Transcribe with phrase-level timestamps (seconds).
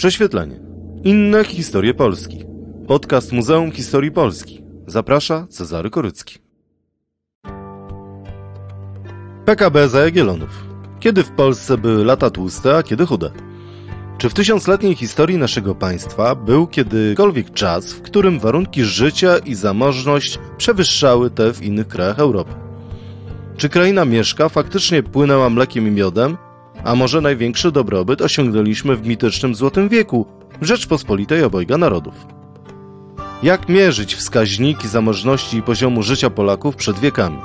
[0.00, 0.60] Prześwietlenie.
[1.04, 2.44] Inne historie Polski.
[2.86, 4.62] Podcast Muzeum Historii Polski.
[4.86, 6.38] Zaprasza Cezary Korycki.
[9.44, 10.64] PKB za Jagiellonów.
[11.00, 13.30] Kiedy w Polsce były lata tłuste, a kiedy chude?
[14.18, 20.38] Czy w tysiącletniej historii naszego państwa był kiedykolwiek czas, w którym warunki życia i zamożność
[20.56, 22.52] przewyższały te w innych krajach Europy?
[23.56, 26.36] Czy kraina Mieszka faktycznie płynęła mlekiem i miodem,
[26.84, 30.26] a może największy dobrobyt osiągnęliśmy w mitycznym Złotym Wieku,
[30.60, 32.14] w Rzeczpospolitej obojga narodów?
[33.42, 37.38] Jak mierzyć wskaźniki zamożności i poziomu życia Polaków przed wiekami?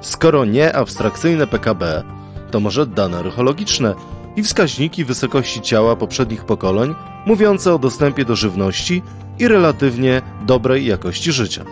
[0.00, 2.02] Skoro nie abstrakcyjne PKB,
[2.50, 3.94] to może dane archeologiczne
[4.36, 6.94] i wskaźniki wysokości ciała poprzednich pokoleń,
[7.26, 9.02] mówiące o dostępie do żywności
[9.38, 11.64] i relatywnie dobrej jakości życia.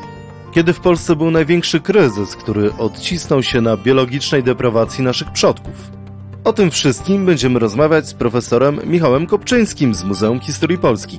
[0.52, 6.01] Kiedy w Polsce był największy kryzys, który odcisnął się na biologicznej deprawacji naszych przodków?
[6.44, 11.18] O tym wszystkim będziemy rozmawiać z profesorem Michałem Kopczyńskim z Muzeum Historii Polski.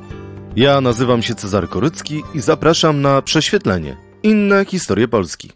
[0.55, 3.97] Ja nazywam się Cezary Korycki i zapraszam na prześwietlenie.
[4.23, 5.51] Inne historie Polski.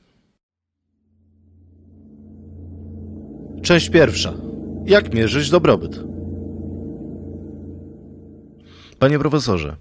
[3.61, 4.33] Część pierwsza.
[4.85, 5.99] Jak mierzyć dobrobyt?
[8.99, 9.75] Panie profesorze,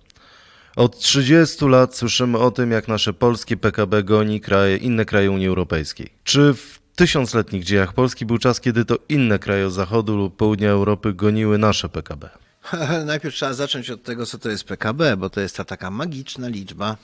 [0.76, 5.48] od 30 lat słyszymy o tym, jak nasze polskie PKB goni kraje, inne kraje Unii
[5.48, 6.08] Europejskiej.
[6.24, 11.14] Czy w tysiącletnich dziejach Polski był czas, kiedy to inne kraje zachodu lub południa Europy
[11.14, 12.30] goniły nasze PKB?
[13.06, 16.48] Najpierw trzeba zacząć od tego, co to jest PKB, bo to jest ta taka magiczna
[16.48, 16.96] liczba.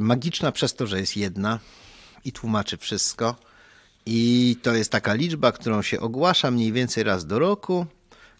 [0.00, 1.58] Magiczna przez to, że jest jedna
[2.24, 3.36] i tłumaczy wszystko.
[4.06, 7.86] I to jest taka liczba, którą się ogłasza mniej więcej raz do roku.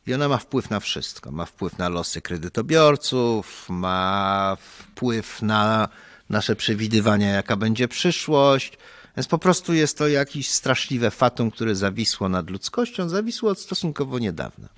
[0.06, 1.30] I ona ma wpływ na wszystko.
[1.30, 5.88] Ma wpływ na losy kredytobiorców, ma wpływ na
[6.30, 8.78] nasze przewidywania, jaka będzie przyszłość.
[9.16, 14.18] Więc po prostu jest to jakieś straszliwe fatum, które zawisło nad ludzkością, zawisło od stosunkowo
[14.18, 14.68] niedawna.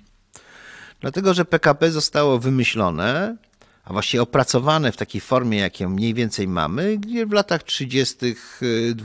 [1.01, 3.37] Dlatego, że PKB zostało wymyślone,
[3.85, 8.35] a właściwie opracowane w takiej formie, jaką mniej więcej mamy, gdzie w latach 30.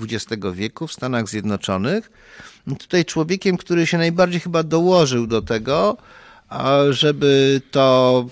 [0.01, 2.11] XX wieku w Stanach Zjednoczonych,
[2.79, 5.97] tutaj człowiekiem, który się najbardziej chyba dołożył do tego,
[6.91, 8.27] żeby to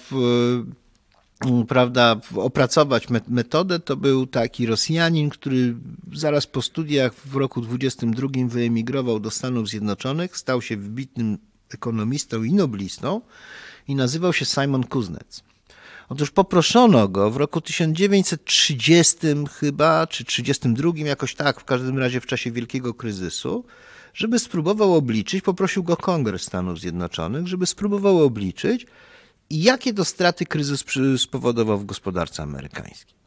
[1.68, 5.76] prawda, opracować metodę, to był taki Rosjanin, który
[6.12, 11.38] zaraz po studiach w roku 22 wyemigrował do Stanów Zjednoczonych, stał się wybitnym
[11.74, 13.20] ekonomistą i noblistą
[13.88, 15.42] i nazywał się Simon Kuznets.
[16.08, 19.16] Otóż poproszono go w roku 1930
[19.58, 23.64] chyba, czy 32, jakoś tak, w każdym razie w czasie wielkiego kryzysu,
[24.14, 28.86] żeby spróbował obliczyć, poprosił go Kongres Stanów Zjednoczonych, żeby spróbował obliczyć,
[29.50, 30.84] jakie to straty kryzys
[31.16, 33.20] spowodował w gospodarce amerykańskiej.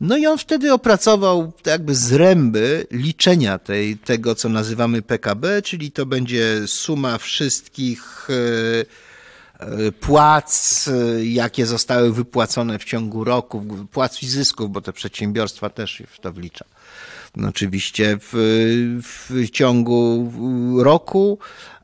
[0.00, 6.06] No i on wtedy opracował jakby zręby liczenia tej, tego, co nazywamy PKB, czyli to
[6.06, 10.90] będzie suma wszystkich e, płac,
[11.22, 16.32] jakie zostały wypłacone w ciągu roku, płac i zysków, bo te przedsiębiorstwa też w to
[16.32, 16.64] wlicza.
[17.36, 18.32] No oczywiście w,
[19.02, 20.32] w ciągu
[20.82, 21.75] roku, e,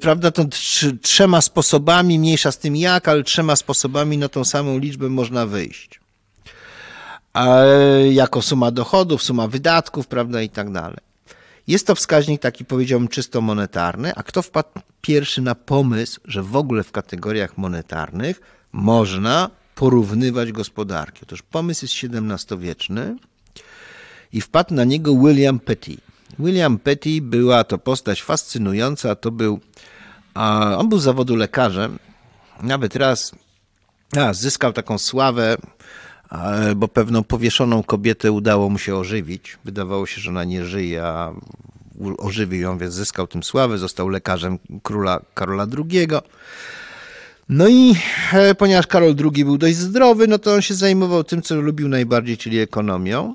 [0.00, 0.44] prawda, to
[1.02, 6.00] trzema sposobami, mniejsza z tym jak, ale trzema sposobami na tą samą liczbę można wyjść
[8.10, 10.98] jako suma dochodów, suma wydatków, prawda, i tak dalej.
[11.66, 14.68] Jest to wskaźnik taki, powiedziałbym, czysto monetarny, a kto wpadł
[15.00, 18.40] pierwszy na pomysł, że w ogóle w kategoriach monetarnych
[18.72, 21.20] można porównywać gospodarki?
[21.22, 23.16] Otóż pomysł jest XVII-wieczny
[24.32, 25.96] i wpadł na niego William Petty.
[26.38, 29.60] William Petty była to postać fascynująca, to był,
[30.76, 31.98] on był zawodu lekarzem,
[32.62, 33.32] nawet raz
[34.16, 35.56] a, zyskał taką sławę,
[36.76, 39.58] bo pewną powieszoną kobietę udało mu się ożywić.
[39.64, 41.32] Wydawało się, że ona nie żyje, a
[42.18, 43.78] ożywił ją, więc zyskał tym sławę.
[43.78, 46.08] Został lekarzem króla Karola II.
[47.48, 47.94] No i
[48.32, 51.88] e, ponieważ Karol II był dość zdrowy, no to on się zajmował tym, co lubił
[51.88, 53.34] najbardziej, czyli ekonomią.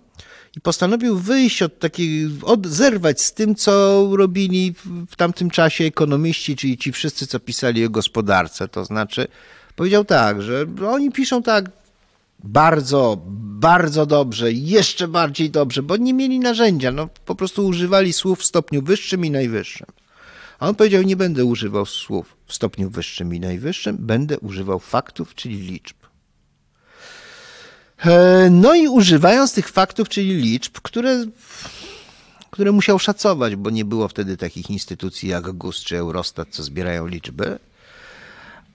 [0.57, 4.73] I postanowił wyjść od takiej, od, zerwać z tym, co robili
[5.09, 8.67] w tamtym czasie ekonomiści, czyli ci wszyscy, co pisali o gospodarce.
[8.67, 9.27] To znaczy,
[9.75, 11.69] powiedział tak, że oni piszą tak,
[12.43, 18.39] bardzo, bardzo dobrze, jeszcze bardziej dobrze, bo nie mieli narzędzia, no po prostu używali słów
[18.39, 19.87] w stopniu wyższym i najwyższym.
[20.59, 25.35] A on powiedział, nie będę używał słów w stopniu wyższym i najwyższym, będę używał faktów,
[25.35, 25.95] czyli liczb.
[28.05, 31.25] E, no i używając tych faktów, czyli liczb, które,
[32.51, 37.07] które musiał szacować, bo nie było wtedy takich instytucji jak GUS czy Eurostat, co zbierają
[37.07, 37.59] liczby,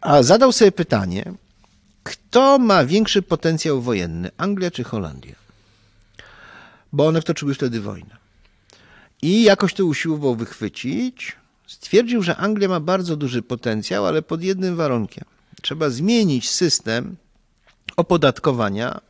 [0.01, 1.33] a zadał sobie pytanie,
[2.03, 5.35] kto ma większy potencjał wojenny, Anglia czy Holandia?
[6.93, 8.17] Bo one wtoczyły wtedy wojnę.
[9.23, 11.37] I jakoś to usiłował wychwycić,
[11.69, 15.25] Stwierdził, że Anglia ma bardzo duży potencjał, ale pod jednym warunkiem.
[15.63, 17.17] Trzeba zmienić system
[17.97, 19.01] opodatkowania,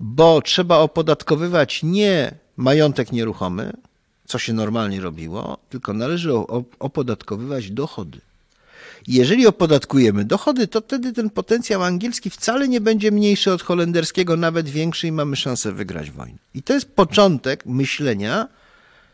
[0.00, 3.72] bo trzeba opodatkowywać nie majątek nieruchomy,
[4.26, 6.32] co się normalnie robiło, tylko należy
[6.78, 8.20] opodatkowywać dochody.
[9.06, 14.68] Jeżeli opodatkujemy dochody, to wtedy ten potencjał angielski wcale nie będzie mniejszy od holenderskiego, nawet
[14.68, 16.38] większy i mamy szansę wygrać wojnę.
[16.54, 18.48] I to jest początek myślenia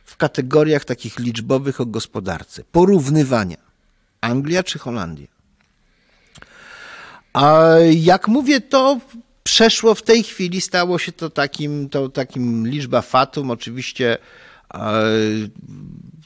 [0.05, 3.57] w kategoriach takich liczbowych o gospodarce, porównywania
[4.21, 5.27] Anglia czy Holandia.
[7.33, 9.01] A jak mówię, to
[9.43, 13.51] przeszło w tej chwili, stało się to takim, to takim liczba fatum.
[13.51, 14.19] Oczywiście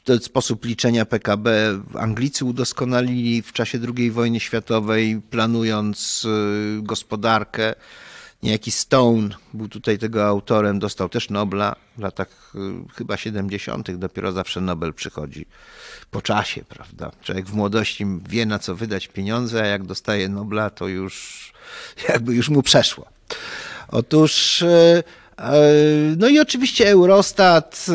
[0.03, 7.75] ten sposób liczenia PKB Anglicy udoskonalili w czasie II wojny światowej, planując y, gospodarkę.
[8.43, 13.91] Niejaki Stone był tutaj tego autorem, dostał też Nobla w latach y, chyba 70.
[13.91, 15.45] Dopiero zawsze Nobel przychodzi
[16.11, 17.11] po czasie, prawda?
[17.23, 21.53] Człowiek w młodości wie na co wydać pieniądze, a jak dostaje Nobla, to już
[22.09, 23.05] jakby już mu przeszło.
[23.87, 25.03] Otóż y,
[25.37, 25.61] E,
[26.17, 27.85] no i oczywiście Eurostat,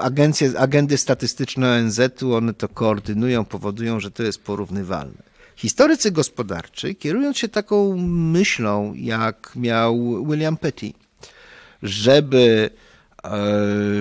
[0.00, 5.29] agencje, agendy statystyczne ONZ-u, one to koordynują, powodują, że to jest porównywalne.
[5.60, 10.92] Historycy gospodarczy, kierując się taką myślą, jak miał William Petty,
[11.82, 12.70] żeby
[13.22, 13.30] e,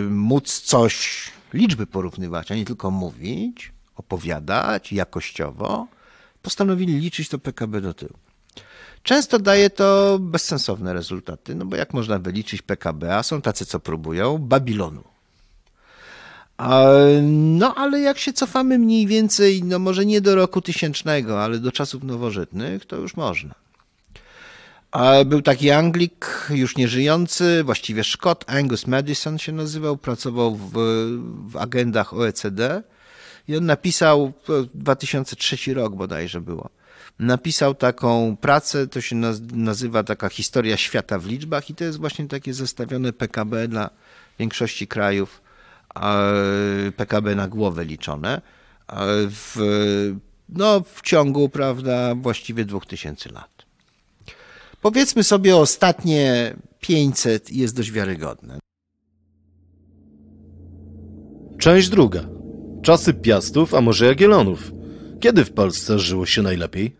[0.09, 1.23] móc coś,
[1.53, 5.87] liczby porównywać, a nie tylko mówić, opowiadać jakościowo,
[6.41, 8.17] postanowili liczyć to PKB do tyłu.
[9.03, 13.79] Często daje to bezsensowne rezultaty, no bo jak można wyliczyć PKB, a są tacy, co
[13.79, 15.03] próbują, Babilonu.
[17.21, 21.71] No ale jak się cofamy mniej więcej, no może nie do roku tysięcznego, ale do
[21.71, 23.55] czasów nowożytnych, to już można.
[25.25, 30.71] Był taki Anglik, już nieżyjący, właściwie Szkot, Angus Madison się nazywał, pracował w,
[31.51, 32.83] w agendach OECD
[33.47, 34.33] i on napisał,
[34.73, 36.69] 2003 rok bodajże było,
[37.19, 39.15] napisał taką pracę, to się
[39.53, 43.89] nazywa taka historia świata w liczbach i to jest właśnie takie zestawione PKB dla
[44.39, 45.41] większości krajów,
[46.97, 48.41] PKB na głowę liczone
[49.29, 49.55] w,
[50.49, 53.65] no, w ciągu, prawda, właściwie 2000 lat.
[54.81, 58.59] Powiedzmy sobie ostatnie 500 jest dość wiarygodne.
[61.59, 62.21] Część druga.
[62.81, 64.71] Czasy Piastów, a może Jagiellonów.
[65.19, 66.95] Kiedy w Polsce żyło się najlepiej?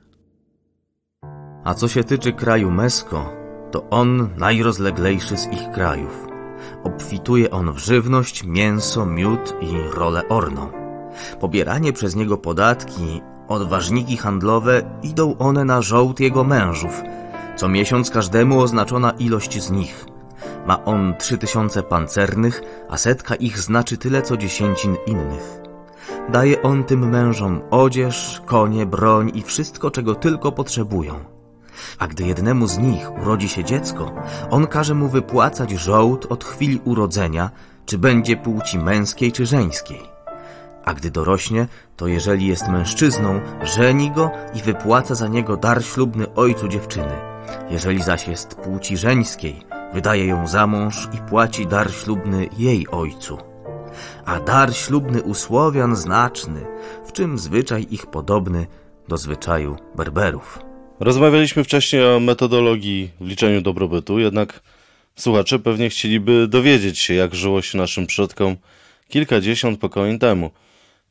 [1.64, 3.34] A co się tyczy kraju Mesko,
[3.72, 6.29] to on najrozleglejszy z ich krajów.
[6.84, 10.72] Obfituje on w żywność, mięso, miód i rolę orną.
[11.40, 17.02] Pobieranie przez niego podatki, odważniki handlowe, idą one na żołd jego mężów.
[17.56, 20.06] Co miesiąc każdemu oznaczona ilość z nich.
[20.68, 25.62] Ma on trzy tysiące pancernych, a setka ich znaczy tyle co dziesięcin innych.
[26.32, 31.39] Daje on tym mężom odzież, konie, broń i wszystko, czego tylko potrzebują.
[32.00, 34.12] A gdy jednemu z nich urodzi się dziecko,
[34.50, 37.50] on każe mu wypłacać żołd od chwili urodzenia,
[37.86, 40.02] czy będzie płci męskiej czy żeńskiej.
[40.86, 41.68] A gdy dorośnie,
[41.98, 47.16] to jeżeli jest mężczyzną, żeni go i wypłaca za niego dar ślubny ojcu dziewczyny.
[47.70, 49.64] Jeżeli zaś jest płci żeńskiej,
[49.94, 53.38] wydaje ją za mąż i płaci dar ślubny jej ojcu.
[54.26, 56.66] A dar ślubny u Słowian znaczny,
[57.06, 58.68] w czym zwyczaj ich podobny
[59.08, 60.69] do zwyczaju Berberów.
[61.00, 64.60] Rozmawialiśmy wcześniej o metodologii w liczeniu dobrobytu, jednak
[65.16, 68.58] słuchacze pewnie chcieliby dowiedzieć się, jak żyło się naszym przodkom
[69.10, 70.52] kilkadziesiąt pokoleń temu.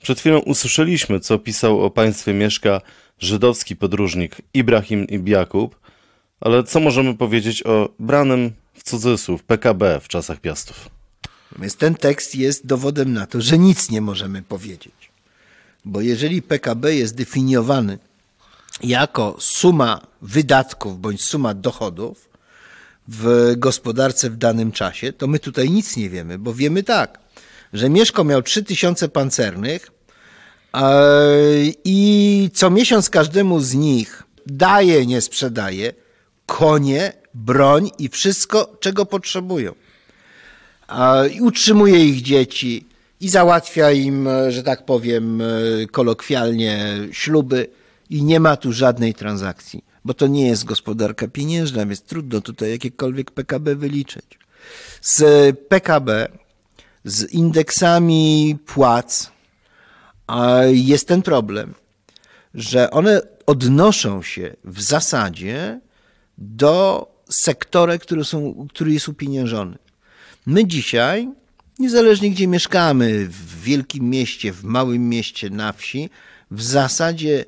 [0.02, 2.80] Przed chwilą usłyszeliśmy, co pisał o państwie mieszka
[3.18, 5.80] żydowski podróżnik Ibrahim Ibn Jakub,
[6.40, 10.88] ale co możemy powiedzieć o branym w cudzysłów PKB w czasach Piastów?
[11.58, 15.10] Więc ten tekst jest dowodem na to, że nic nie możemy powiedzieć.
[15.84, 17.98] Bo jeżeli PKB jest definiowany
[18.82, 22.28] jako suma wydatków bądź suma dochodów
[23.08, 27.18] w gospodarce w danym czasie, to my tutaj nic nie wiemy, bo wiemy tak,
[27.72, 29.90] że Mieszko miał 3000 pancernych
[31.84, 35.92] i co miesiąc każdemu z nich daje, nie sprzedaje
[36.46, 39.74] konie, broń i wszystko, czego potrzebują.
[41.32, 42.86] I utrzymuje ich dzieci
[43.20, 45.42] i załatwia im, że tak powiem
[45.90, 47.77] kolokwialnie, śluby
[48.10, 52.70] i nie ma tu żadnej transakcji, bo to nie jest gospodarka pieniężna, więc trudno tutaj
[52.70, 54.38] jakiekolwiek PKB wyliczyć.
[55.00, 56.28] Z PKB,
[57.04, 59.30] z indeksami płac
[60.68, 61.74] jest ten problem,
[62.54, 65.80] że one odnoszą się w zasadzie
[66.38, 69.78] do sektora, który, są, który jest upieniężony.
[70.46, 71.28] My dzisiaj
[71.78, 76.10] Niezależnie gdzie mieszkamy, w wielkim mieście, w małym mieście, na wsi,
[76.50, 77.44] w zasadzie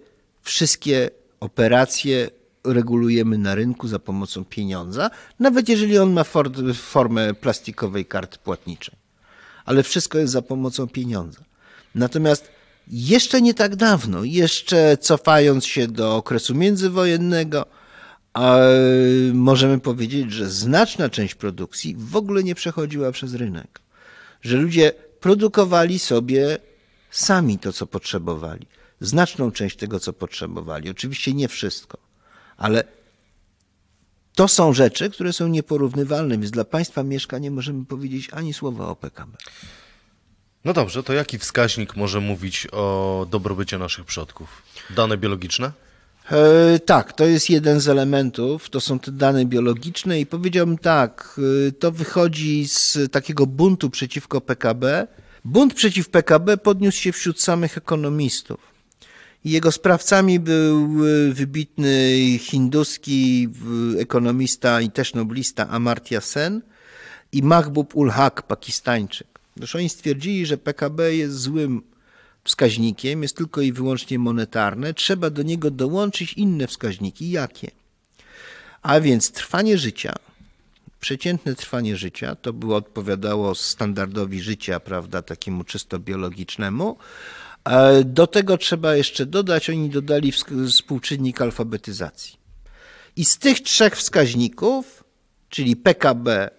[0.50, 2.30] wszystkie operacje
[2.64, 6.24] regulujemy na rynku za pomocą pieniądza, nawet jeżeli on ma
[6.74, 8.94] formę plastikowej karty płatniczej.
[9.64, 11.40] Ale wszystko jest za pomocą pieniądza.
[11.94, 12.48] Natomiast
[12.88, 17.66] jeszcze nie tak dawno, jeszcze cofając się do okresu międzywojennego,
[19.32, 23.80] możemy powiedzieć, że znaczna część produkcji w ogóle nie przechodziła przez rynek.
[24.42, 26.58] Że ludzie produkowali sobie
[27.10, 28.66] sami to, co potrzebowali.
[29.00, 30.90] Znaczną część tego, co potrzebowali.
[30.90, 31.98] Oczywiście nie wszystko,
[32.56, 32.84] ale
[34.34, 38.88] to są rzeczy, które są nieporównywalne, więc dla państwa mieszka nie możemy powiedzieć ani słowa
[38.88, 39.36] o PKB.
[40.64, 44.62] No dobrze, to jaki wskaźnik może mówić o dobrobycie naszych przodków?
[44.90, 45.72] Dane biologiczne?
[46.30, 51.40] E, tak, to jest jeden z elementów, to są te dane biologiczne i powiedziałbym tak,
[51.68, 55.06] e, to wychodzi z takiego buntu przeciwko PKB.
[55.44, 58.69] Bunt przeciw PKB podniósł się wśród samych ekonomistów.
[59.44, 63.48] Jego sprawcami był e, wybitny hinduski
[63.98, 66.62] ekonomista i też noblista Amartya Sen
[67.32, 69.26] i Mahbub ul Haq, pakistańczyk.
[69.56, 71.82] Zresztą oni stwierdzili, że PKB jest złym
[72.44, 74.94] wskaźnikiem, jest tylko i wyłącznie monetarne.
[74.94, 77.30] Trzeba do niego dołączyć inne wskaźniki.
[77.30, 77.70] Jakie?
[78.82, 80.14] A więc trwanie życia,
[81.00, 86.96] przeciętne trwanie życia, to było odpowiadało standardowi życia, prawda, takiemu czysto biologicznemu.
[87.64, 90.32] E, do tego trzeba jeszcze dodać, oni dodali
[90.68, 92.36] współczynnik alfabetyzacji.
[93.16, 95.04] I z tych trzech wskaźników,
[95.48, 96.50] czyli PKB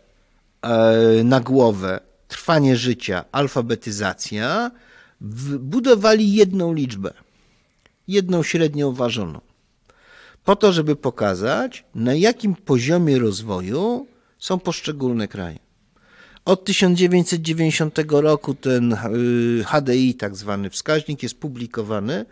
[0.61, 4.71] e, na głowę trwanie życia, alfabetyzacja,
[5.59, 7.13] budowali jedną liczbę,
[8.07, 9.41] jedną średnią ważoną,
[10.43, 14.07] po to, żeby pokazać, na jakim poziomie rozwoju
[14.39, 15.59] są poszczególne kraje.
[16.45, 18.97] Od 1990 roku ten
[19.65, 22.25] HDI, y, tak zwany wskaźnik, jest publikowany.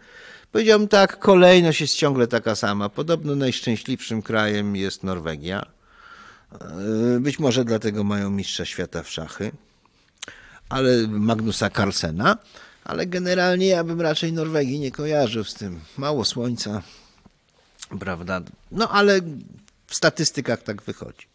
[0.51, 2.89] Powiedziałbym tak, kolejność jest ciągle taka sama.
[2.89, 5.65] Podobno najszczęśliwszym krajem jest Norwegia.
[7.15, 9.51] Y, być może dlatego mają mistrza świata w szachy
[10.69, 12.37] ale Magnusa Carlsena,
[12.83, 15.79] ale generalnie ja bym raczej Norwegii nie kojarzył z tym.
[15.97, 16.81] Mało słońca,
[17.99, 18.41] prawda?
[18.71, 19.19] No ale
[19.87, 21.27] w statystykach tak wychodzi.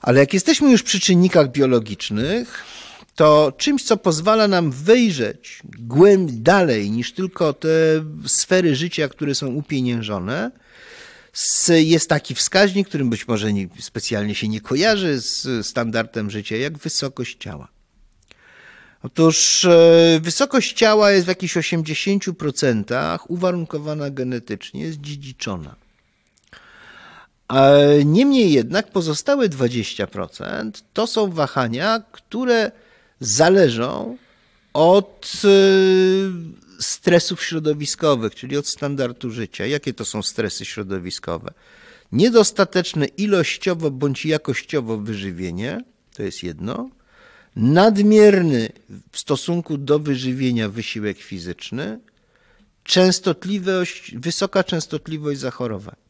[0.00, 2.64] Ale jak jesteśmy już przy czynnikach biologicznych,
[3.14, 7.68] to czymś, co pozwala nam wyjrzeć głębiej dalej niż tylko te
[8.26, 10.50] sfery życia, które są upieniężone,
[11.68, 16.78] jest taki wskaźnik, którym być może nie, specjalnie się nie kojarzy z standardem życia, jak
[16.78, 17.68] wysokość ciała.
[19.02, 25.87] Otóż e, wysokość ciała jest w jakichś 80% uwarunkowana genetycznie, jest dziedziczona.
[28.04, 32.70] Niemniej jednak pozostałe 20% to są wahania, które
[33.20, 34.16] zależą
[34.72, 35.48] od e,
[36.82, 39.66] stresów środowiskowych, czyli od standardu życia.
[39.66, 41.52] Jakie to są stresy środowiskowe?
[42.12, 45.84] Niedostateczne ilościowo bądź jakościowo wyżywienie,
[46.16, 46.90] to jest jedno
[47.56, 48.68] nadmierny
[49.12, 52.00] w stosunku do wyżywienia wysiłek fizyczny,
[52.84, 56.07] częstotliwość, wysoka częstotliwość zachorowań.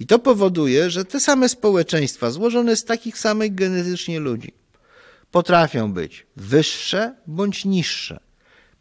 [0.00, 4.52] I to powoduje, że te same społeczeństwa, złożone z takich samych genetycznie ludzi,
[5.30, 8.20] potrafią być wyższe bądź niższe.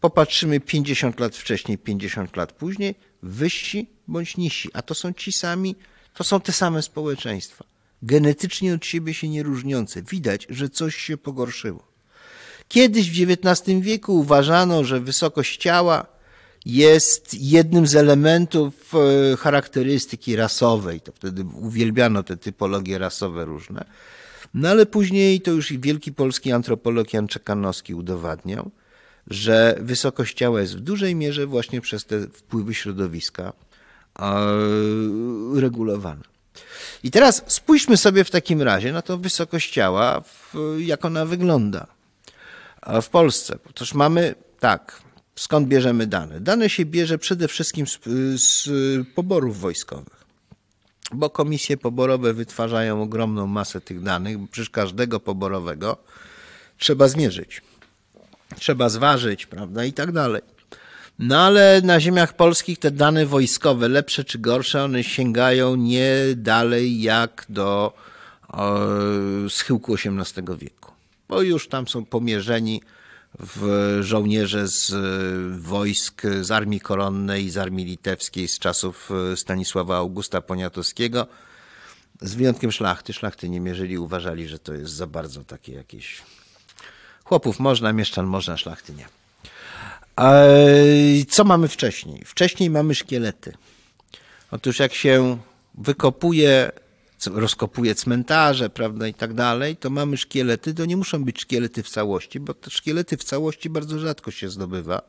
[0.02, 5.76] Popatrzymy 50 lat wcześniej, 50 lat później, wyżsi bądź niżsi, a to są ci sami,
[6.14, 7.66] to są te same społeczeństwa
[8.02, 10.02] genetycznie od siebie się nie różniące.
[10.02, 11.88] Widać, że coś się pogorszyło.
[12.68, 16.06] Kiedyś w XIX wieku uważano, że wysokość ciała
[16.68, 21.02] jest jednym z elementów e, charakterystyki rasowej.
[21.02, 23.86] To wtedy uwielbiano te typologie rasowe różne.
[24.54, 28.72] No ale później to już wielki polski antropolog Jan Czekanowski udowadniał,
[29.28, 33.54] że wysokość ciała jest w dużej mierze właśnie przez te wpływy środowiska
[35.56, 36.24] regulowana.
[37.04, 40.24] I teraz spójrzmy sobie w takim razie na to wysokość ciała,
[40.78, 41.88] jak ona wygląda
[43.02, 43.58] w Polsce.
[43.70, 45.02] Otóż mamy tak,
[45.38, 46.40] skąd bierzemy dane?
[46.40, 48.00] Dane się bierze przede wszystkim z,
[48.42, 48.70] z
[49.16, 50.26] poborów wojskowych,
[51.12, 55.98] bo komisje poborowe wytwarzają ogromną masę tych danych, bo przecież każdego poborowego
[56.78, 57.62] trzeba zmierzyć,
[58.56, 60.42] trzeba zważyć, prawda, i tak dalej.
[61.20, 67.02] No ale na ziemiach polskich te dane wojskowe, lepsze czy gorsze, one sięgają nie dalej
[67.02, 67.94] jak do
[68.54, 70.92] e, schyłku XVIII wieku.
[71.30, 72.82] Bo już tam są pomierzeni
[73.40, 74.94] w żołnierze z
[75.62, 81.28] wojsk, z armii koronnej, z armii litewskiej z czasów e, Stanisława Augusta Poniatowskiego.
[82.22, 83.14] Z wyjątkiem szlachty.
[83.14, 86.22] Szlachty nie mierzyli, uważali, że to jest za bardzo takie jakieś
[87.28, 89.08] Chłopów można, mieszczan można, szlachty nie.
[91.30, 92.26] Co mamy wcześniej?
[92.26, 93.54] Wcześniej mamy szkielety.
[94.52, 95.38] Otóż jak się
[95.76, 96.72] wykopuje,
[97.26, 100.74] rozkopuje cmentarze, prawda, i tak dalej, to mamy szkielety.
[100.74, 104.50] To nie muszą być szkielety w całości, bo te szkielety w całości bardzo rzadko się
[104.50, 105.02] zdobywa.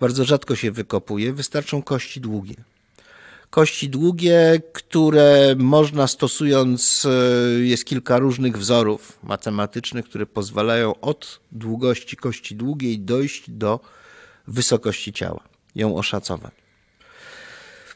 [0.00, 1.32] Bardzo rzadko się wykopuje.
[1.32, 2.54] Wystarczą kości długie.
[3.50, 12.16] Kości długie, które można stosując, e, jest kilka różnych wzorów matematycznych, które pozwalają od długości
[12.16, 13.80] kości długiej dojść do
[14.46, 15.40] wysokości ciała,
[15.74, 16.52] ją oszacować.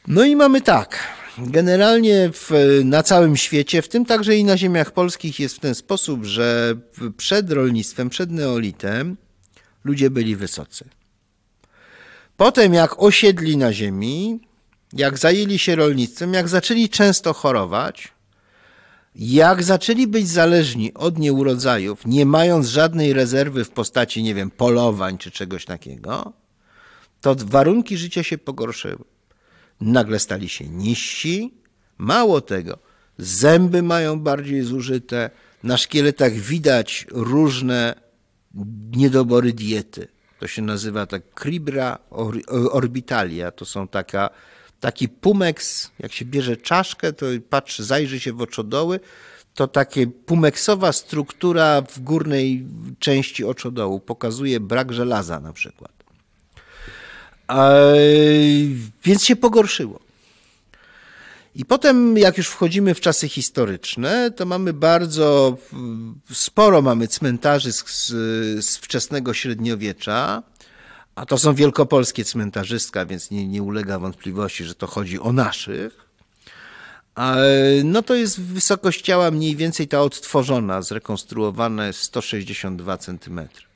[0.07, 1.20] No i mamy tak.
[1.37, 2.51] Generalnie w,
[2.85, 6.75] na całym świecie, w tym także i na ziemiach polskich, jest w ten sposób, że
[7.17, 9.17] przed rolnictwem, przed neolitem
[9.83, 10.85] ludzie byli wysocy.
[12.37, 14.39] Potem, jak osiedli na ziemi,
[14.93, 18.07] jak zajęli się rolnictwem, jak zaczęli często chorować,
[19.15, 25.17] jak zaczęli być zależni od nieurodzajów, nie mając żadnej rezerwy w postaci, nie wiem, polowań
[25.17, 26.33] czy czegoś takiego,
[27.21, 29.10] to warunki życia się pogorszyły.
[29.81, 31.53] Nagle stali się niżsi,
[31.97, 32.77] mało tego,
[33.17, 35.29] zęby mają bardziej zużyte,
[35.63, 37.95] na szkieletach widać różne
[38.91, 40.07] niedobory diety.
[40.39, 41.97] To się nazywa tak cribra
[42.71, 43.51] orbitalia.
[43.51, 44.29] To są taka,
[44.79, 48.99] taki pumeks, jak się bierze czaszkę, to patrzy, zajrzy się w oczodoły,
[49.53, 52.65] to takie pumeksowa struktura w górnej
[52.99, 56.00] części oczodołu pokazuje brak żelaza na przykład.
[59.03, 59.99] Więc się pogorszyło.
[61.55, 65.57] I potem, jak już wchodzimy w czasy historyczne, to mamy bardzo
[66.31, 68.07] sporo mamy cmentarzy z,
[68.65, 70.43] z wczesnego średniowiecza,
[71.15, 76.11] a to są wielkopolskie cmentarzystka, więc nie, nie ulega wątpliwości, że to chodzi o naszych.
[77.83, 83.70] No to jest wysokość ciała mniej więcej ta odtworzona, zrekonstruowana 162 centymetry.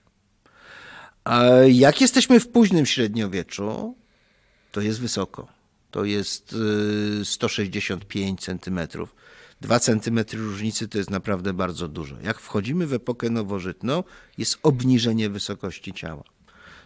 [1.68, 3.96] Jak jesteśmy w późnym średniowieczu,
[4.72, 5.48] to jest wysoko.
[5.92, 6.56] To jest
[7.24, 9.16] 165 y, centymetrów.
[9.62, 12.16] 2 centymetry różnicy to jest naprawdę bardzo dużo.
[12.24, 14.04] Jak wchodzimy w epokę nowożytną,
[14.38, 16.24] jest obniżenie wysokości ciała.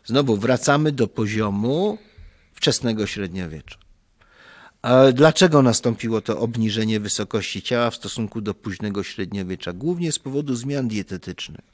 [0.06, 1.98] Znowu wracamy do poziomu
[2.54, 3.78] wczesnego średniowiecza.
[5.14, 9.74] Dlaczego nastąpiło to obniżenie wysokości ciała w stosunku do późnego średniowiecza?
[9.74, 11.66] Głównie z powodu zmian dietetycznych.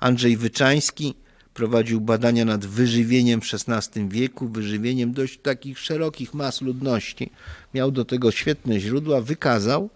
[0.00, 1.14] Andrzej Wyczański
[1.54, 7.30] prowadził badania nad wyżywieniem w XVI wieku, wyżywieniem dość takich szerokich mas ludności.
[7.74, 9.90] Miał do tego świetne źródła, wykazał,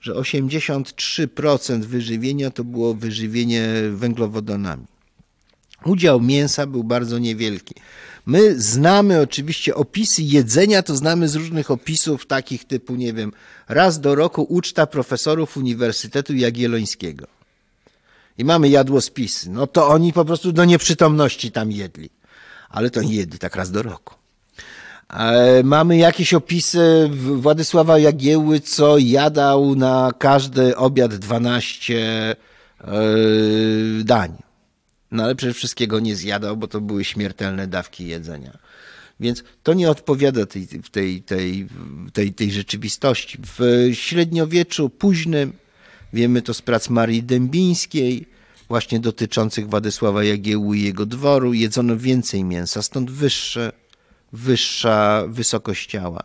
[0.00, 4.84] że 83% wyżywienia to było wyżywienie węglowodanami.
[5.84, 7.74] Udział mięsa był bardzo niewielki.
[8.26, 13.32] My znamy oczywiście opisy jedzenia, to znamy z różnych opisów takich typu, nie wiem,
[13.68, 17.39] raz do roku uczta profesorów Uniwersytetu Jagiellońskiego
[18.40, 22.10] i mamy jadłospisy, no to oni po prostu do nieprzytomności tam jedli.
[22.68, 24.14] Ale to nie jedli tak raz do roku.
[25.10, 32.36] E, mamy jakieś opisy Władysława Jagieły, co jadał na każdy obiad 12 e,
[34.04, 34.36] dań.
[35.10, 38.58] No ale przecież wszystkiego nie zjadał, bo to były śmiertelne dawki jedzenia.
[39.20, 41.66] Więc to nie odpowiada tej, tej, tej,
[42.12, 43.38] tej, tej rzeczywistości.
[43.58, 45.52] W średniowieczu późnym
[46.12, 48.26] Wiemy to z prac Marii Dębińskiej,
[48.68, 51.54] właśnie dotyczących Władysława Jagiełły i jego dworu.
[51.54, 53.72] Jedzono więcej mięsa, stąd wyższe,
[54.32, 56.22] wyższa wysokość ciała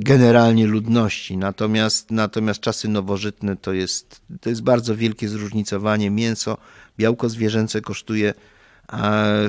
[0.00, 1.36] generalnie ludności.
[1.36, 6.10] Natomiast, natomiast czasy nowożytne to jest, to jest bardzo wielkie zróżnicowanie.
[6.10, 6.58] Mięso,
[6.98, 8.34] białko zwierzęce kosztuje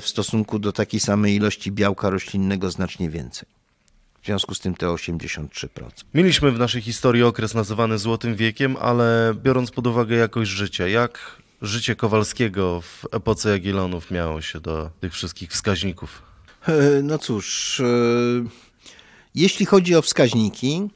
[0.02, 3.57] w stosunku do takiej samej ilości białka roślinnego znacznie więcej.
[4.28, 5.48] W związku z tym te 83%.
[6.14, 11.42] Mieliśmy w naszej historii okres nazywany Złotym Wiekiem, ale biorąc pod uwagę jakość życia, jak
[11.62, 16.22] życie Kowalskiego w epoce Jagiellonów miało się do tych wszystkich wskaźników?
[16.68, 17.84] E, no cóż, e,
[19.36, 20.90] jeśli chodzi o wskaźniki,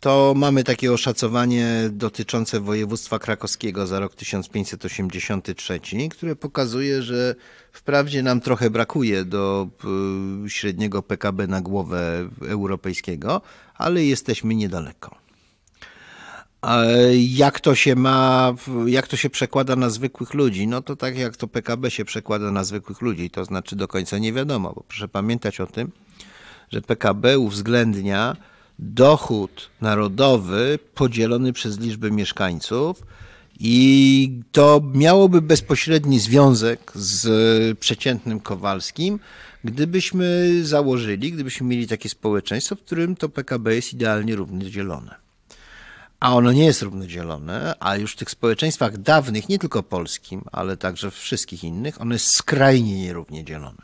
[0.00, 5.80] to mamy takie oszacowanie dotyczące województwa krakowskiego za rok 1583,
[6.10, 7.34] które pokazuje, że
[7.72, 9.68] wprawdzie nam trochę brakuje do
[10.46, 13.42] y, średniego PKB na głowę europejskiego,
[13.74, 15.16] ale jesteśmy niedaleko.
[17.14, 18.54] Jak to się ma,
[18.86, 20.66] jak to się przekłada na zwykłych ludzi?
[20.66, 24.18] No to tak jak to PKB się przekłada na zwykłych ludzi, to znaczy do końca
[24.18, 25.92] nie wiadomo, bo proszę pamiętać o tym,
[26.72, 28.36] że PKB uwzględnia
[28.78, 33.02] dochód narodowy podzielony przez liczbę mieszkańców
[33.60, 39.20] i to miałoby bezpośredni związek z przeciętnym Kowalskim,
[39.64, 45.14] gdybyśmy założyli, gdybyśmy mieli takie społeczeństwo, w którym to PKB jest idealnie równie dzielone.
[46.20, 50.76] a ono nie jest równodzielone, a już w tych społeczeństwach dawnych, nie tylko polskim, ale
[50.76, 53.82] także wszystkich innych, ono jest skrajnie nierównie dzielone.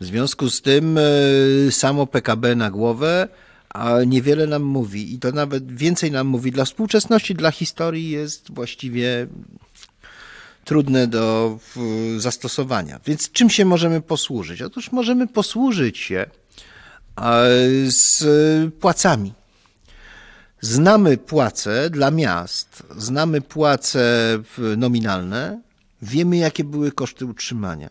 [0.00, 1.02] W związku z tym e,
[1.70, 3.28] samo PKB na głowę
[3.74, 8.54] a niewiele nam mówi i to nawet więcej nam mówi dla współczesności, dla historii jest
[8.54, 9.26] właściwie
[10.64, 11.58] trudne do
[12.18, 13.00] zastosowania.
[13.06, 14.62] Więc czym się możemy posłużyć?
[14.62, 16.26] Otóż możemy posłużyć się
[17.88, 18.24] z
[18.74, 19.32] płacami.
[20.60, 24.02] Znamy płace dla miast, znamy płace
[24.76, 25.60] nominalne,
[26.02, 27.90] wiemy jakie były koszty utrzymania.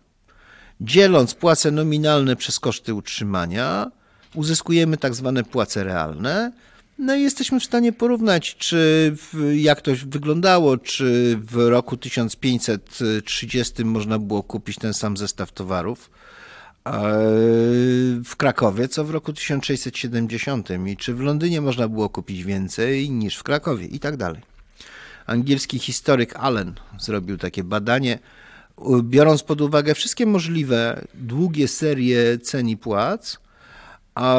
[0.82, 3.92] Dzieląc płace nominalne przez koszty utrzymania,
[4.36, 6.52] uzyskujemy tak zwane płace realne.
[7.00, 9.16] No i jesteśmy w stanie porównać, czy
[9.56, 16.10] jak to wyglądało, czy w roku 1530 można było kupić ten sam zestaw towarów
[16.86, 16.92] e,
[18.26, 23.38] w Krakowie, co w roku 1670 i czy w Londynie można było kupić więcej niż
[23.38, 24.42] w Krakowie i tak dalej.
[25.26, 28.20] Angielski historyk Allen zrobił takie badanie,
[29.04, 33.38] biorąc pod uwagę wszystkie możliwe długie serie cen i płac,
[34.16, 34.36] a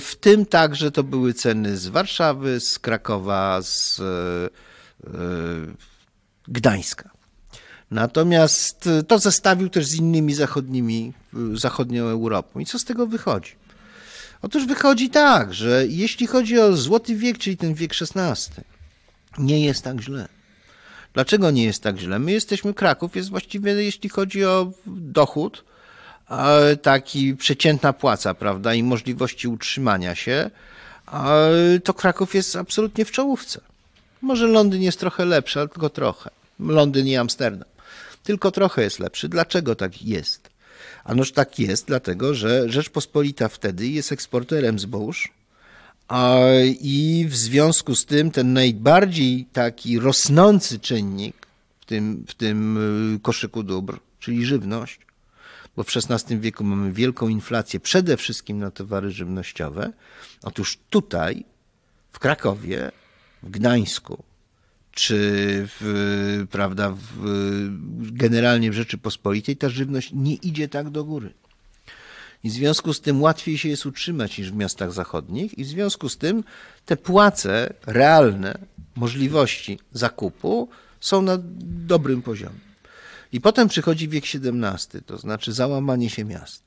[0.00, 5.10] w tym także to były ceny z Warszawy, z Krakowa, z e,
[6.48, 7.10] Gdańska.
[7.90, 11.12] Natomiast to zestawił też z innymi zachodnimi,
[11.54, 12.60] zachodnią Europą.
[12.60, 13.52] I co z tego wychodzi?
[14.42, 18.62] Otóż wychodzi tak, że jeśli chodzi o złoty wiek, czyli ten wiek XVI,
[19.38, 20.28] nie jest tak źle.
[21.14, 22.18] Dlaczego nie jest tak źle?
[22.18, 25.64] My jesteśmy, Kraków jest właściwie, jeśli chodzi o dochód,
[26.82, 30.50] taki przeciętna płaca, prawda, i możliwości utrzymania się,
[31.84, 33.60] to Kraków jest absolutnie w czołówce.
[34.22, 36.30] Może Londyn jest trochę lepszy, ale tylko trochę.
[36.60, 37.68] Londyn i Amsterdam.
[38.24, 39.28] Tylko trochę jest lepszy.
[39.28, 40.50] Dlaczego tak jest?
[41.04, 45.32] Anoż tak jest, dlatego że Rzeczpospolita wtedy jest eksporterem zbóż
[46.80, 51.46] i w związku z tym ten najbardziej taki rosnący czynnik
[51.80, 52.76] w tym, w tym
[53.16, 54.98] y, koszyku dóbr, czyli żywność,
[55.76, 59.92] bo w XVI wieku mamy wielką inflację, przede wszystkim na towary żywnościowe.
[60.42, 61.44] Otóż tutaj,
[62.12, 62.92] w Krakowie,
[63.42, 64.22] w Gdańsku,
[64.92, 65.16] czy
[65.80, 71.32] w, prawda, w, generalnie w Rzeczypospolitej ta żywność nie idzie tak do góry.
[72.44, 75.68] I w związku z tym łatwiej się jest utrzymać niż w miastach zachodnich, i w
[75.68, 76.44] związku z tym
[76.86, 78.58] te płace realne,
[78.96, 80.68] możliwości zakupu
[81.00, 81.38] są na
[81.86, 82.69] dobrym poziomie.
[83.32, 86.62] I potem przychodzi wiek XVII, to znaczy załamanie się miast.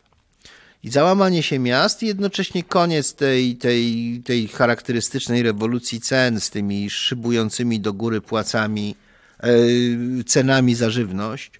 [0.84, 6.90] I załamanie się miast i jednocześnie koniec tej, tej, tej charakterystycznej rewolucji cen z tymi
[6.90, 8.96] szybującymi do góry płacami,
[9.40, 11.52] e, cenami za żywność.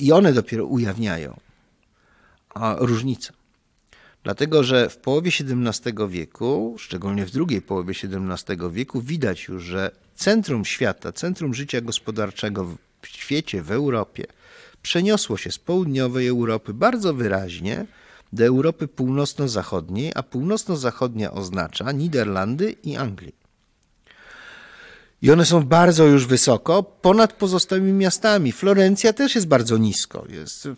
[0.00, 1.40] I one dopiero ujawniają
[2.78, 3.32] różnicę.
[4.24, 9.90] Dlatego, że w połowie XVII wieku, szczególnie w drugiej połowie XVII wieku, widać już, że
[10.14, 14.24] centrum świata, centrum życia gospodarczego w świecie, w Europie,
[14.82, 17.86] przeniosło się z południowej Europy bardzo wyraźnie
[18.32, 23.32] do Europy północno-zachodniej, a północno-zachodnia oznacza Niderlandy i Anglię.
[25.22, 28.52] I one są bardzo już wysoko, ponad pozostałymi miastami.
[28.52, 30.24] Florencja też jest bardzo nisko.
[30.28, 30.68] Jest,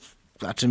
[0.40, 0.68] znaczy,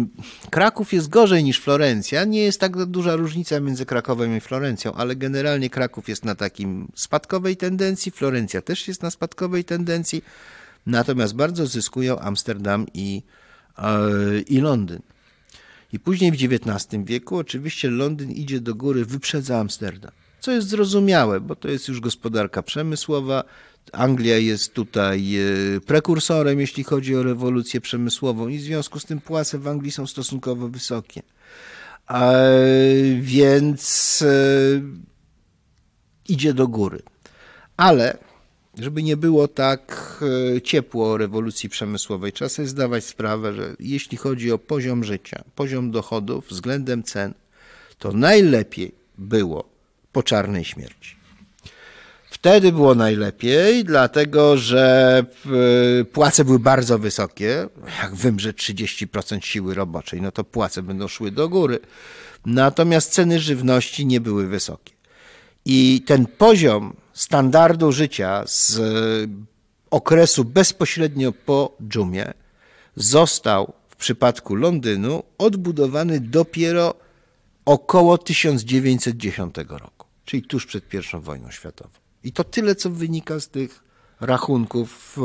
[0.50, 2.24] Kraków jest gorzej niż Florencja.
[2.24, 6.92] Nie jest tak duża różnica między Krakowem i Florencją, ale generalnie Kraków jest na takim
[6.96, 10.24] spadkowej tendencji, Florencja też jest na spadkowej tendencji.
[10.90, 13.24] Natomiast bardzo zyskują Amsterdam i,
[13.78, 13.92] e,
[14.40, 15.02] i Londyn.
[15.94, 20.12] I później w XIX wieku oczywiście Londyn idzie do góry, wyprzedza Amsterdam.
[20.40, 23.44] Co jest zrozumiałe, bo to jest już gospodarka przemysłowa.
[23.92, 29.22] Anglia jest tutaj e, prekursorem, jeśli chodzi o rewolucję przemysłową, i w związku z tym
[29.22, 31.22] płace w Anglii są stosunkowo wysokie.
[32.08, 32.32] A,
[33.22, 34.82] więc e,
[36.30, 37.02] idzie do góry.
[37.78, 38.29] Ale
[38.82, 40.16] żeby nie było tak
[40.56, 45.92] e, ciepło rewolucji przemysłowej, trzeba sobie zdawać sprawę, że jeśli chodzi o poziom życia, poziom
[45.92, 47.34] dochodów względem cen,
[47.98, 49.70] to najlepiej było
[50.12, 51.20] po czarnej śmierci.
[52.30, 55.26] Wtedy było najlepiej, dlatego że
[56.02, 57.68] e, płace były bardzo wysokie.
[58.04, 61.80] Jak wymrze 30% siły roboczej, no to płace będą szły do góry.
[62.46, 64.94] Natomiast ceny żywności nie były wysokie.
[65.66, 68.82] I ten poziom standardu życia z
[69.92, 72.34] okresu bezpośrednio po dżumie
[72.96, 76.94] został w przypadku Londynu odbudowany dopiero
[77.66, 81.90] około 1910 roku, czyli tuż przed I wojną światową.
[82.24, 83.84] I to tyle, co wynika z tych
[84.20, 85.22] rachunków e,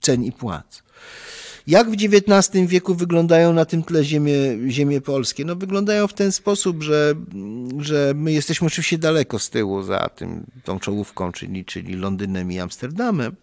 [0.00, 0.82] cen i płac.
[1.66, 4.34] Jak w XIX wieku wyglądają na tym tle ziemie,
[4.68, 5.44] ziemie polskie?
[5.44, 7.14] No wyglądają w ten sposób, że,
[7.78, 12.58] że my jesteśmy oczywiście daleko z tyłu za tym, tą czołówką, czyli, czyli Londynem i
[12.58, 13.36] Amsterdamem.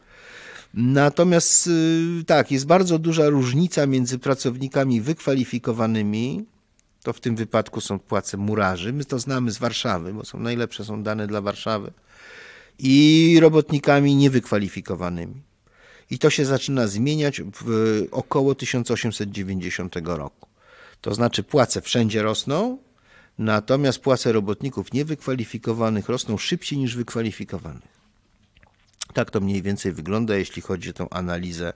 [0.73, 6.45] Natomiast y, tak, jest bardzo duża różnica między pracownikami wykwalifikowanymi,
[7.03, 10.85] to w tym wypadku są płace murarzy, my to znamy z Warszawy, bo są najlepsze
[10.85, 11.91] są dane dla Warszawy,
[12.79, 15.52] i robotnikami niewykwalifikowanymi.
[16.09, 20.47] I to się zaczyna zmieniać w około 1890 roku.
[21.01, 22.77] To znaczy płace wszędzie rosną,
[23.37, 28.03] natomiast płace robotników niewykwalifikowanych rosną szybciej niż wykwalifikowanych.
[29.13, 31.73] Tak to mniej więcej wygląda, jeśli chodzi o tę analizę,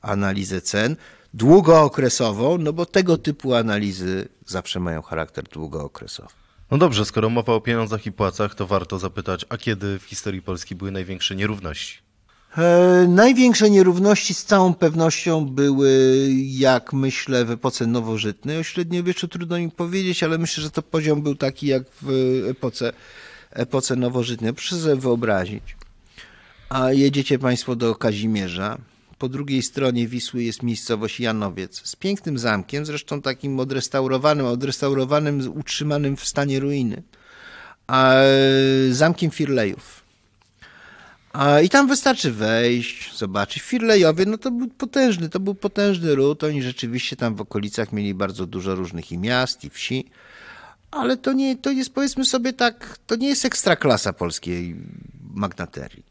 [0.00, 0.96] analizę cen.
[1.34, 6.32] Długookresową, no bo tego typu analizy zawsze mają charakter długookresowy.
[6.70, 10.42] No dobrze, skoro mowa o pieniądzach i płacach, to warto zapytać, a kiedy w historii
[10.42, 11.98] Polski były największe nierówności?
[12.58, 18.58] E, największe nierówności z całą pewnością były, jak myślę, w epoce nowożytnej.
[18.58, 22.10] O średniowieczu trudno mi powiedzieć, ale myślę, że to poziom był taki jak w
[22.50, 22.92] epoce,
[23.50, 24.52] epoce nowożytnej.
[24.52, 25.62] Proszę sobie wyobrazić.
[26.68, 28.78] A jedziecie Państwo do Kazimierza.
[29.18, 36.16] Po drugiej stronie Wisły jest miejscowość Janowiec z pięknym zamkiem, zresztą takim odrestaurowanym, odrestaurowanym, utrzymanym
[36.16, 37.02] w stanie ruiny.
[37.86, 38.14] A
[38.90, 40.01] zamkiem Firlejów.
[41.64, 43.62] I tam wystarczy wejść, zobaczyć.
[43.62, 46.44] Firlejowie, no to był potężny, to był potężny ród.
[46.44, 50.10] Oni rzeczywiście tam w okolicach mieli bardzo dużo różnych i miast, i wsi.
[50.90, 54.76] Ale to nie, to jest powiedzmy sobie tak, to nie jest ekstraklasa polskiej
[55.34, 56.04] magnaterii.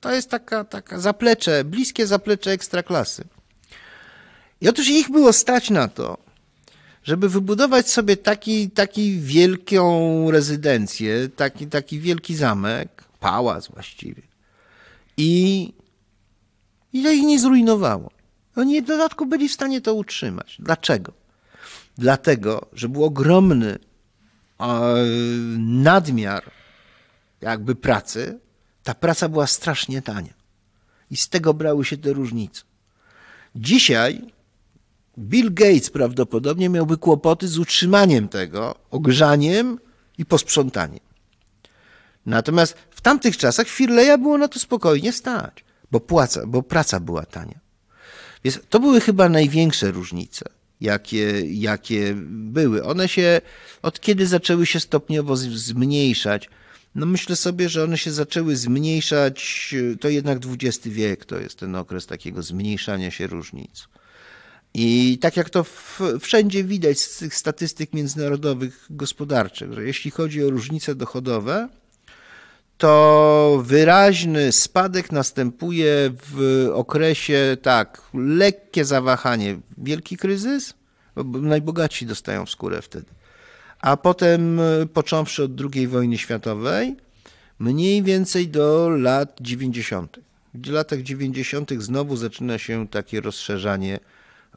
[0.00, 3.24] To jest taka, taka zaplecze, bliskie zaplecze ekstraklasy.
[4.60, 6.18] I otóż ich było stać na to,
[7.04, 14.22] żeby wybudować sobie taki, taki wielką rezydencję, taki, taki wielki zamek, pałac właściwie.
[15.16, 15.72] I,
[16.92, 18.10] I to ich nie zrujnowało.
[18.56, 20.56] Oni w dodatku byli w stanie to utrzymać.
[20.58, 21.12] Dlaczego?
[21.98, 23.78] Dlatego, że był ogromny
[24.60, 24.66] e,
[25.58, 26.50] nadmiar
[27.40, 28.38] jakby pracy,
[28.82, 30.34] ta praca była strasznie tania.
[31.10, 32.62] I z tego brały się te różnice.
[33.56, 34.32] Dzisiaj
[35.18, 39.78] Bill Gates prawdopodobnie miałby kłopoty z utrzymaniem tego, ogrzaniem
[40.18, 41.00] i posprzątaniem.
[42.26, 42.74] Natomiast
[43.04, 47.60] tamtych czasach Firleja było na to spokojnie stać, bo, płaca, bo praca była tania.
[48.44, 50.44] Więc to były chyba największe różnice,
[50.80, 52.84] jakie, jakie były.
[52.84, 53.40] One się,
[53.82, 56.50] od kiedy zaczęły się stopniowo zmniejszać,
[56.94, 61.74] no myślę sobie, że one się zaczęły zmniejszać, to jednak XX wiek to jest ten
[61.74, 63.88] okres takiego zmniejszania się różnic.
[64.74, 70.44] I tak jak to w, wszędzie widać z tych statystyk międzynarodowych gospodarczych, że jeśli chodzi
[70.44, 71.68] o różnice dochodowe,
[72.78, 80.74] to wyraźny spadek następuje w okresie, tak, lekkie zawahanie, wielki kryzys,
[81.16, 83.06] bo najbogatsi dostają w skórę wtedy
[83.84, 86.96] a potem e, począwszy od II wojny światowej,
[87.58, 90.20] mniej więcej do lat 90.
[90.54, 91.70] W latach 90.
[91.78, 94.00] znowu zaczyna się takie rozszerzanie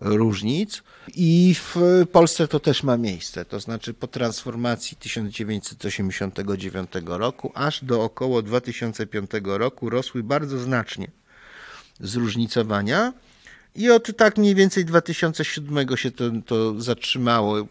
[0.02, 0.84] różnic.
[1.16, 1.76] I w
[2.12, 9.32] Polsce to też ma miejsce, to znaczy po transformacji 1989 roku aż do około 2005
[9.44, 11.08] roku rosły bardzo znacznie
[12.00, 13.14] zróżnicowania.
[13.76, 17.68] I od tak mniej więcej 2007 się to, to zatrzymało.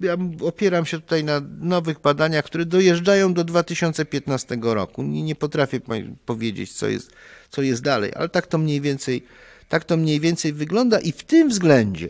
[0.00, 5.02] Ja opieram się tutaj na nowych badaniach, które dojeżdżają do 2015 roku.
[5.02, 5.80] Nie, nie potrafię
[6.26, 7.10] powiedzieć, co jest,
[7.50, 9.24] co jest dalej, ale tak to mniej więcej,
[9.68, 12.08] tak to mniej więcej wygląda i w tym względzie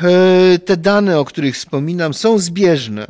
[0.00, 3.06] e, te dane, o których wspominam, są zbieżne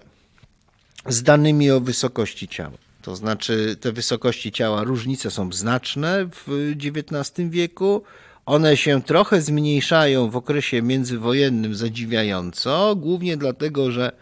[1.09, 2.79] z danymi o wysokości ciała.
[3.03, 8.03] To znaczy, te wysokości ciała, różnice są znaczne w XIX wieku,
[8.47, 14.13] one się trochę zmniejszają w okresie międzywojennym zadziwiająco, głównie dlatego, że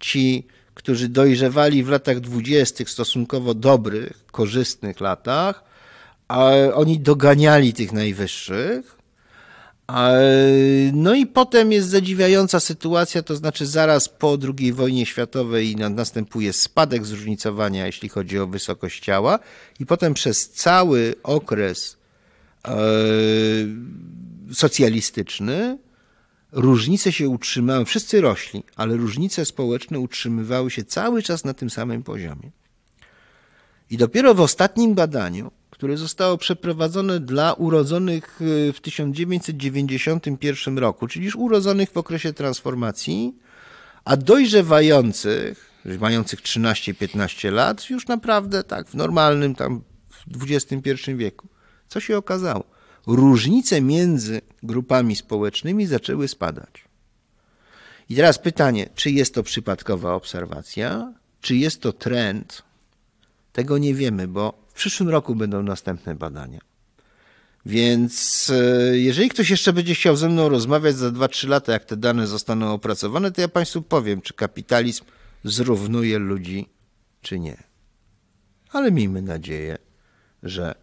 [0.00, 5.71] ci, którzy dojrzewali w latach dwudziestych, stosunkowo dobrych, korzystnych latach,
[6.32, 8.96] a oni doganiali tych najwyższych.
[10.92, 17.06] No i potem jest zadziwiająca sytuacja, to znaczy zaraz po II wojnie światowej następuje spadek
[17.06, 19.38] zróżnicowania, jeśli chodzi o wysokość ciała,
[19.80, 22.02] i potem przez cały okres
[22.68, 22.74] E,
[24.52, 25.78] socjalistyczny,
[26.52, 32.02] różnice się utrzymały, wszyscy rośli, ale różnice społeczne utrzymywały się cały czas na tym samym
[32.02, 32.50] poziomie.
[33.90, 35.50] I dopiero w ostatnim badaniu,
[35.82, 43.36] które zostało przeprowadzone dla urodzonych e, w 1991 roku, czyli już urodzonych w okresie transformacji,
[44.04, 49.82] a dojrzewających, mających 13-15 lat, już naprawdę tak, w normalnym tam
[50.26, 51.48] w XXI wieku.
[51.88, 52.64] Co się okazało?
[53.06, 56.84] różnice między grupami społecznymi zaczęły spadać.
[58.08, 62.62] I teraz pytanie, czy jest to przypadkowa obserwacja, czy jest to trend?
[63.52, 66.60] Tego nie wiemy, bo przyszłym roku będą następne badania.
[67.66, 71.96] Więc e, jeżeli ktoś jeszcze będzie chciał ze mną rozmawiać za 2-3 lata, jak te
[71.96, 75.04] dane zostaną opracowane, to ja Państwu powiem, czy kapitalizm
[75.44, 76.68] zrównuje ludzi,
[77.20, 77.56] czy nie.
[78.70, 79.78] Ale miejmy nadzieję,
[80.42, 80.74] że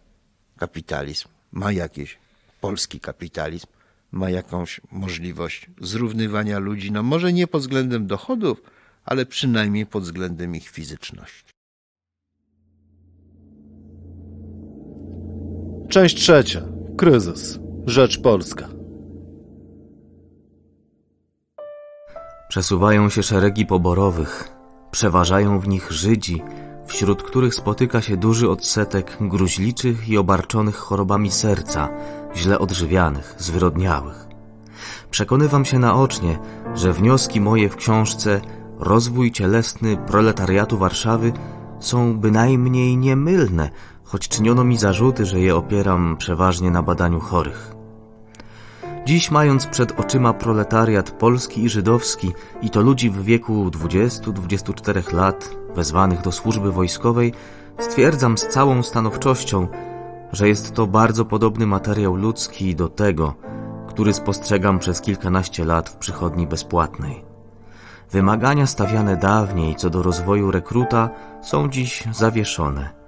[0.56, 2.18] kapitalizm ma jakieś,
[2.60, 3.66] polski kapitalizm
[4.12, 8.62] ma jakąś możliwość zrównywania ludzi, no może nie pod względem dochodów,
[9.04, 11.59] ale przynajmniej pod względem ich fizyczności.
[15.90, 16.62] Część trzecia.
[16.96, 17.58] Kryzys.
[17.86, 18.68] Rzecz Polska.
[22.48, 24.48] Przesuwają się szeregi poborowych,
[24.90, 26.42] przeważają w nich Żydzi,
[26.86, 31.88] wśród których spotyka się duży odsetek gruźliczych i obarczonych chorobami serca,
[32.36, 34.26] źle odżywianych, zwyrodniałych.
[35.10, 36.38] Przekonywam się naocznie,
[36.74, 38.40] że wnioski moje w książce
[38.78, 41.32] Rozwój cielesny proletariatu Warszawy
[41.80, 43.70] są bynajmniej niemylne,
[44.10, 47.74] choć czyniono mi zarzuty, że je opieram przeważnie na badaniu chorych.
[49.06, 55.50] Dziś mając przed oczyma proletariat polski i żydowski i to ludzi w wieku 20-24 lat
[55.74, 57.32] wezwanych do służby wojskowej,
[57.78, 59.68] stwierdzam z całą stanowczością,
[60.32, 63.34] że jest to bardzo podobny materiał ludzki do tego,
[63.88, 67.24] który spostrzegam przez kilkanaście lat w przychodni bezpłatnej.
[68.10, 71.10] Wymagania stawiane dawniej co do rozwoju rekruta
[71.42, 72.99] są dziś zawieszone.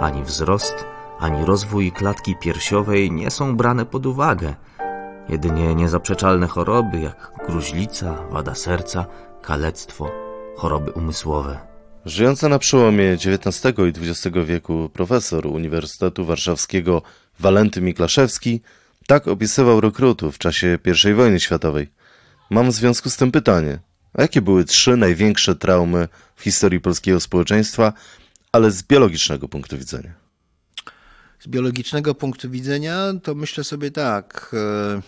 [0.00, 0.84] Ani wzrost,
[1.18, 4.54] ani rozwój klatki piersiowej nie są brane pod uwagę.
[5.28, 9.06] Jedynie niezaprzeczalne choroby jak gruźlica, wada serca,
[9.42, 10.10] kalectwo,
[10.56, 11.58] choroby umysłowe.
[12.04, 17.02] Żyjący na przełomie XIX i XX wieku profesor Uniwersytetu Warszawskiego
[17.40, 18.60] Walenty Miklaszewski
[19.06, 20.78] tak opisywał rekrutów w czasie
[21.10, 21.90] I wojny światowej.
[22.50, 23.78] Mam w związku z tym pytanie.
[24.14, 27.92] A jakie były trzy największe traumy w historii polskiego społeczeństwa,
[28.52, 30.12] ale z biologicznego punktu widzenia?
[31.40, 34.50] Z biologicznego punktu widzenia to myślę sobie tak.
[34.54, 35.02] e,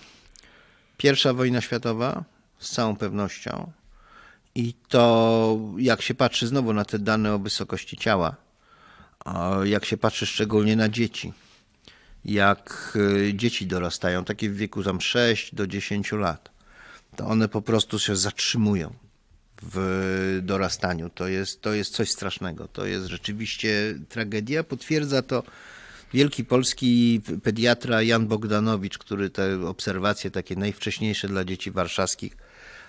[0.97, 2.25] Pierwsza wojna światowa
[2.59, 3.73] z całą pewnością.
[4.55, 8.37] I to jak się patrzy znowu na te dane o wysokości ciała,
[9.65, 11.33] jak się patrzy szczególnie na dzieci,
[12.25, 16.51] jak e, dzieci dorastają, takie w wieku tam 6 do 10 lat,
[17.17, 18.95] to one po prostu się zatrzymują
[19.63, 21.11] w dorastaniu.
[21.11, 22.69] To jest, to jest coś strasznego.
[22.69, 24.65] To jest rzeczywiście tragedia.
[24.65, 25.43] Potwierdza to
[26.13, 32.37] wielki polski pediatra Jan Bogdanowicz, który te obserwacje takie najwcześniejsze dla dzieci warszawskich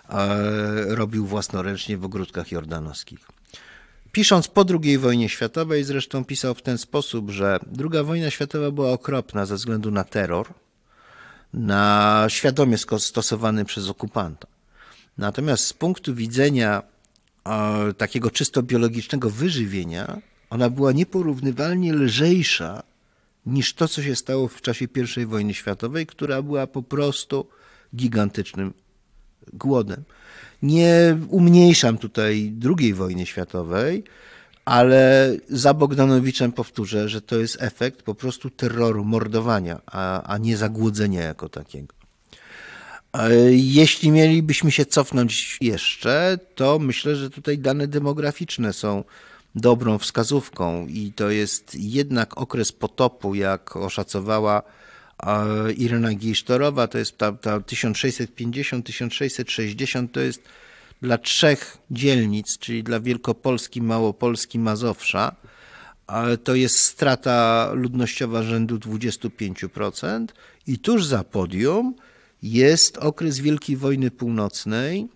[0.09, 3.19] e, robił własnoręcznie w ogródkach jordanowskich.
[4.11, 8.91] Pisząc po II wojnie światowej, zresztą pisał w ten sposób, że II wojna światowa była
[8.91, 10.53] okropna ze względu na terror,
[11.53, 14.52] na świadomie stosowany przez okupanta.
[15.17, 16.83] Natomiast z punktu widzenia
[17.45, 22.83] e, takiego czysto biologicznego wyżywienia, ona była nieporównywalnie lżejsza
[23.45, 27.47] niż to, co się stało w czasie I wojny światowej, która była po prostu
[27.95, 28.73] gigantycznym
[29.53, 30.03] głodem.
[30.61, 34.03] Nie umniejszam tutaj II wojny światowej,
[34.65, 40.57] ale za Bogdanowiczem powtórzę, że to jest efekt po prostu terroru, mordowania, a, a nie
[40.57, 42.02] zagłodzenia jako takiego.
[43.13, 49.03] E, Jeśli mielibyśmy się cofnąć jeszcze, to myślę, że tutaj dane demograficzne są
[49.55, 54.63] dobrą wskazówką i to jest jednak okres potopu, jak oszacowała
[55.23, 60.41] e, Irena Gisztorowa, to jest ta, ta 1650-1660, to jest
[61.01, 65.35] dla trzech dzielnic, czyli dla Wielkopolski, Małopolski, Mazowsza,
[66.07, 70.25] ale to jest strata ludnościowa rzędu 25%
[70.67, 71.95] i tuż za podium
[72.43, 75.07] jest okres Wielkiej Wojny Północnej,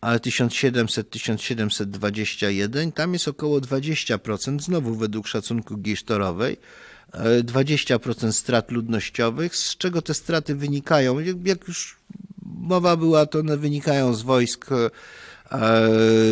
[0.00, 6.56] ale 1700-1721, tam jest około 20%, znowu według szacunku Gisztorowej,
[7.12, 11.96] e, 20% strat ludnościowych, z czego te straty wynikają, jak- jak już
[12.44, 14.90] mowa była, to one wynikają z wojsk e,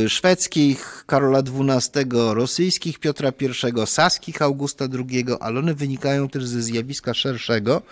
[0.08, 3.48] szwedzkich Karola XII, rosyjskich Piotra I,
[3.86, 7.82] saskich Augusta II, ale one wynikają też ze zjawiska szerszego,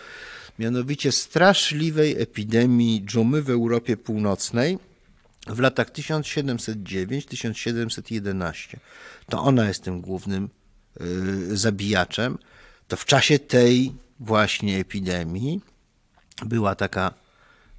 [0.58, 4.78] mianowicie straszliwej epidemii dżumy w Europie Północnej
[5.46, 8.76] w latach 1709-1711.
[9.26, 10.48] To ona jest tym głównym
[11.00, 12.38] y, zabijaczem.
[12.88, 15.60] To w czasie tej właśnie epidemii
[16.46, 17.14] była taka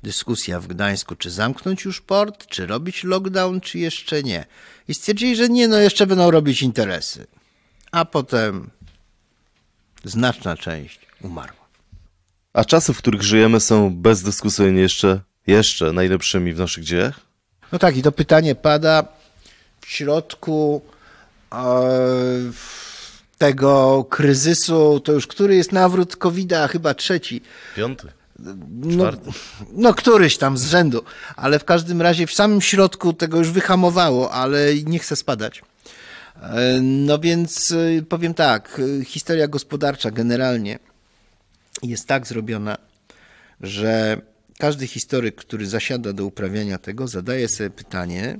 [0.03, 4.45] dyskusja w Gdańsku, czy zamknąć już port, czy robić lockdown, czy jeszcze nie.
[4.87, 7.27] I stwierdzili, że nie, no jeszcze będą robić interesy.
[7.91, 8.69] A potem
[10.03, 11.64] znaczna część umarła.
[12.55, 17.19] A czasy, w których żyjemy, są bezdyskusyjnie jeszcze, jeszcze najlepszymi w naszych dziejach?
[17.71, 19.07] No tak, i to pytanie pada
[19.81, 20.81] w środku
[21.51, 21.57] e,
[23.37, 27.41] tego kryzysu, to już który jest nawrót COVID-a, chyba trzeci.
[27.75, 28.07] Piąty.
[28.69, 29.11] No,
[29.71, 31.03] no, któryś tam z rzędu,
[31.35, 35.61] ale w każdym razie w samym środku tego już wyhamowało, ale nie chce spadać.
[36.41, 40.79] E, no więc e, powiem tak, e, historia gospodarcza generalnie
[41.83, 42.77] jest tak zrobiona,
[43.61, 44.21] że
[44.57, 48.39] każdy historyk, który zasiada do uprawiania tego, zadaje sobie pytanie,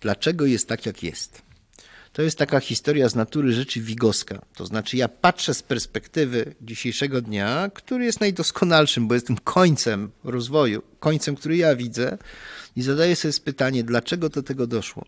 [0.00, 1.42] dlaczego jest tak, jak jest.
[2.12, 4.42] To jest taka historia z natury rzeczy wigoska.
[4.54, 10.10] To znaczy, ja patrzę z perspektywy dzisiejszego dnia, który jest najdoskonalszym, bo jest tym końcem
[10.24, 12.18] rozwoju, końcem, który ja widzę,
[12.76, 15.04] i zadaję sobie pytanie, dlaczego do tego doszło.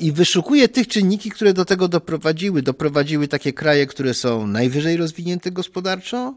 [0.00, 2.62] I wyszukuję tych czynniki, które do tego doprowadziły.
[2.62, 6.34] Doprowadziły takie kraje, które są najwyżej rozwinięte gospodarczo,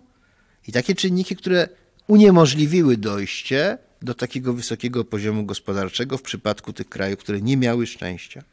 [0.68, 1.70] i takie czynniki, które
[2.08, 8.44] uniemożliwiły dojście do takiego wysokiego poziomu gospodarczego w przypadku tych krajów, które nie miały szczęścia.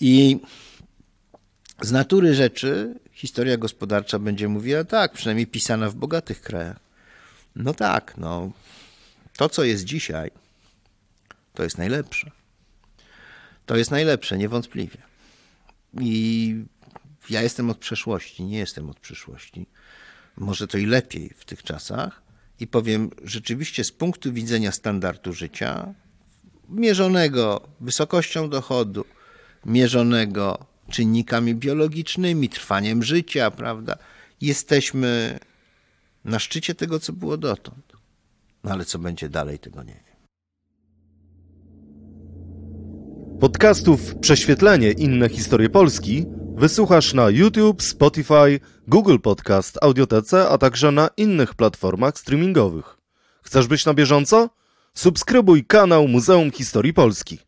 [0.00, 0.40] I
[1.82, 6.76] z natury rzeczy historia gospodarcza będzie mówiła tak, przynajmniej pisana w bogatych krajach.
[7.56, 8.52] No tak, no
[9.36, 10.30] to co jest dzisiaj,
[11.54, 12.30] to jest najlepsze.
[13.66, 14.98] To jest najlepsze, niewątpliwie.
[16.00, 16.64] I
[17.30, 19.66] ja jestem od przeszłości, nie jestem od przyszłości.
[20.36, 22.22] Może to i lepiej w tych czasach.
[22.60, 25.94] I powiem, rzeczywiście z punktu widzenia standardu życia,
[26.68, 29.04] mierzonego wysokością dochodu,
[29.66, 33.98] mierzonego czynnikami biologicznymi, trwaniem życia, prawda?
[34.40, 35.38] Jesteśmy
[36.24, 37.92] na szczycie tego, co było dotąd.
[38.64, 40.11] No ale co będzie dalej, tego nie wiem.
[43.42, 46.26] Podcastów Prześwietlenie inne historie Polski
[46.56, 52.98] wysłuchasz na YouTube, Spotify, Google Podcast, Audiotece, a także na innych platformach streamingowych.
[53.42, 54.50] Chcesz być na bieżąco?
[54.94, 57.38] Subskrybuj kanał Muzeum Historii Polski.